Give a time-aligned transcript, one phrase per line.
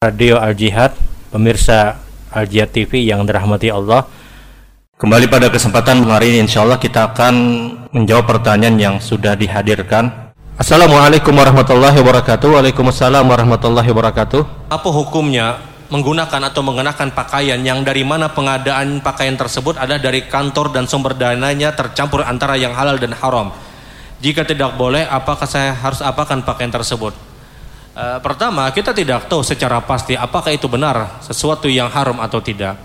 [0.00, 0.96] Radio Al Jihad,
[1.28, 2.00] pemirsa
[2.32, 4.08] Al Jihad TV yang dirahmati Allah.
[4.96, 7.34] Kembali pada kesempatan hari ini insya Allah kita akan
[7.92, 10.32] menjawab pertanyaan yang sudah dihadirkan.
[10.56, 12.48] Assalamualaikum warahmatullahi wabarakatuh.
[12.48, 14.72] Waalaikumsalam warahmatullahi wabarakatuh.
[14.72, 15.60] Apa hukumnya
[15.92, 21.12] menggunakan atau mengenakan pakaian yang dari mana pengadaan pakaian tersebut adalah dari kantor dan sumber
[21.12, 23.52] dananya tercampur antara yang halal dan haram.
[24.24, 27.12] Jika tidak boleh, apakah saya harus apakan pakaian tersebut?
[27.90, 32.78] Eh, pertama, kita tidak tahu secara pasti apakah itu benar sesuatu yang haram atau tidak.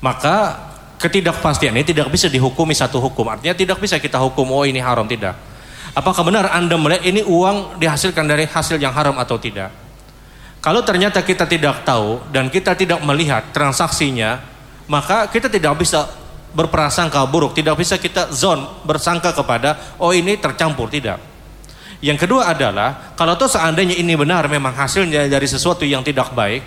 [0.00, 0.56] Maka
[0.96, 3.28] ketidakpastian ini tidak bisa dihukumi satu hukum.
[3.28, 5.36] Artinya tidak bisa kita hukum oh ini haram tidak.
[5.92, 9.68] Apakah benar Anda melihat ini uang dihasilkan dari hasil yang haram atau tidak?
[10.64, 14.40] Kalau ternyata kita tidak tahu dan kita tidak melihat transaksinya,
[14.88, 16.08] maka kita tidak bisa
[16.56, 21.29] berprasangka buruk, tidak bisa kita zon bersangka kepada oh ini tercampur tidak.
[22.00, 26.64] Yang kedua adalah kalau toh seandainya ini benar memang hasilnya dari sesuatu yang tidak baik,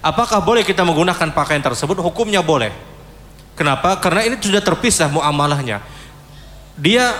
[0.00, 2.00] apakah boleh kita menggunakan pakaian tersebut?
[2.00, 2.72] Hukumnya boleh.
[3.52, 4.00] Kenapa?
[4.00, 5.84] Karena ini sudah terpisah muamalahnya.
[6.76, 7.12] Dia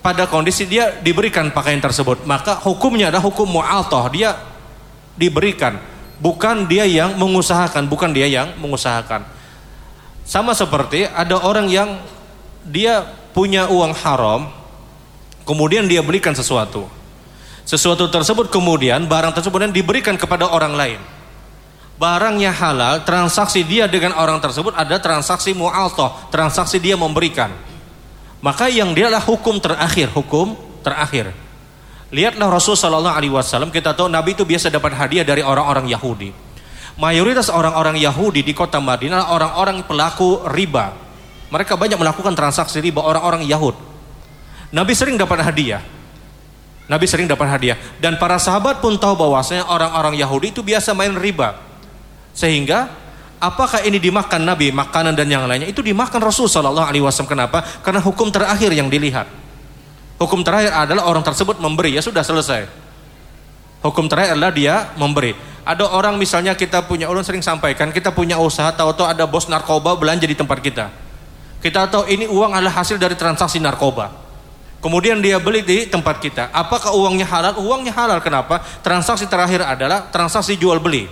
[0.00, 4.08] pada kondisi dia diberikan pakaian tersebut, maka hukumnya adalah hukum mu'altoh.
[4.12, 4.36] Dia
[5.16, 5.76] diberikan,
[6.20, 9.24] bukan dia yang mengusahakan, bukan dia yang mengusahakan.
[10.24, 12.00] Sama seperti ada orang yang
[12.64, 13.04] dia
[13.36, 14.48] punya uang haram,
[15.50, 16.86] Kemudian dia belikan sesuatu.
[17.66, 21.02] Sesuatu tersebut kemudian barang tersebut diberikan kepada orang lain.
[21.98, 27.50] Barangnya halal, transaksi dia dengan orang tersebut ada transaksi mu'altoh, transaksi dia memberikan.
[28.38, 30.54] Maka yang dia adalah hukum terakhir, hukum
[30.86, 31.34] terakhir.
[32.14, 36.30] Lihatlah Rasul Shallallahu Alaihi Wasallam kita tahu Nabi itu biasa dapat hadiah dari orang-orang Yahudi.
[36.94, 40.94] Mayoritas orang-orang Yahudi di kota Madinah orang-orang pelaku riba.
[41.50, 43.89] Mereka banyak melakukan transaksi riba orang-orang Yahudi.
[44.70, 45.82] Nabi sering dapat hadiah.
[46.90, 51.14] Nabi sering dapat hadiah dan para sahabat pun tahu bahwasanya orang-orang Yahudi itu biasa main
[51.14, 51.54] riba.
[52.34, 52.90] Sehingga
[53.38, 57.30] apakah ini dimakan Nabi, makanan dan yang lainnya itu dimakan Rasul Shallallahu alaihi wasallam.
[57.30, 57.62] Kenapa?
[57.82, 59.26] Karena hukum terakhir yang dilihat.
[60.18, 62.68] Hukum terakhir adalah orang tersebut memberi, ya sudah selesai.
[63.80, 65.32] Hukum terakhir adalah dia memberi.
[65.64, 69.96] Ada orang misalnya kita punya, ulun sering sampaikan, kita punya usaha, tahu-tahu ada bos narkoba
[69.96, 70.92] belanja di tempat kita.
[71.64, 74.29] Kita tahu ini uang adalah hasil dari transaksi narkoba.
[74.80, 76.48] Kemudian dia beli di tempat kita.
[76.56, 77.60] Apakah uangnya halal?
[77.60, 78.16] Uangnya halal.
[78.24, 78.64] Kenapa?
[78.80, 81.04] Transaksi terakhir adalah transaksi jual beli.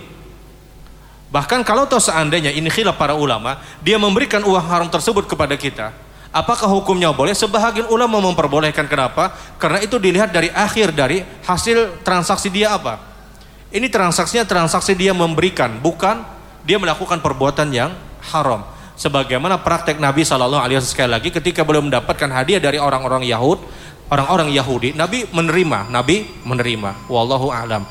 [1.29, 5.93] Bahkan kalau toh seandainya ini khilaf para ulama, dia memberikan uang haram tersebut kepada kita.
[6.33, 7.37] Apakah hukumnya boleh?
[7.37, 8.89] Sebahagian ulama memperbolehkan.
[8.89, 9.37] Kenapa?
[9.61, 12.97] Karena itu dilihat dari akhir dari hasil transaksi dia apa.
[13.69, 16.25] Ini transaksinya transaksi dia memberikan, bukan
[16.65, 17.93] dia melakukan perbuatan yang
[18.33, 18.65] haram
[18.99, 23.63] sebagaimana praktek Nabi Shallallahu Alaihi Wasallam sekali lagi ketika belum mendapatkan hadiah dari orang-orang Yahud,
[24.11, 27.07] orang-orang Yahudi, Nabi menerima, Nabi menerima.
[27.07, 27.87] Wallahu a'lam.